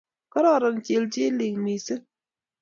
kororon 0.31 0.75
chilchilik 0.85 1.53
mising 1.63 2.03